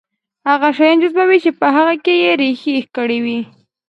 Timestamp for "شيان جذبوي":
0.77-1.37